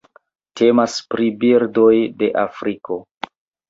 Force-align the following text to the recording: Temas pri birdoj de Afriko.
Temas 0.61 0.95
pri 1.15 1.29
birdoj 1.45 1.95
de 2.25 2.35
Afriko. 2.49 3.03